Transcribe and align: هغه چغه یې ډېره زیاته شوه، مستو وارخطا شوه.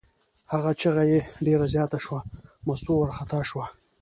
هغه 0.51 0.71
چغه 0.81 1.03
یې 1.11 1.19
ډېره 1.45 1.65
زیاته 1.73 1.97
شوه، 2.05 2.19
مستو 2.67 2.91
وارخطا 2.97 3.39
شوه. 3.49 3.65